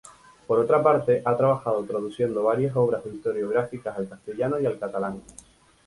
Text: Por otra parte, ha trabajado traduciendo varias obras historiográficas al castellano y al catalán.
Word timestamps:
Por 0.47 0.57
otra 0.57 0.81
parte, 0.81 1.21
ha 1.23 1.37
trabajado 1.37 1.83
traduciendo 1.85 2.41
varias 2.41 2.75
obras 2.75 3.05
historiográficas 3.05 3.95
al 3.99 4.09
castellano 4.09 4.59
y 4.59 4.65
al 4.65 4.79
catalán. 4.79 5.21